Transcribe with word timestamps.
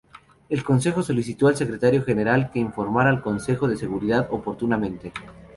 El 0.49 0.63
Consejo 0.63 1.03
solicitó 1.03 1.47
al 1.47 1.55
Secretario 1.55 2.03
General 2.03 2.49
que 2.49 2.57
informara 2.57 3.11
al 3.11 3.21
Consejo 3.21 3.67
de 3.67 3.77
Seguridad 3.77 4.29
oportunamente. 4.31 5.13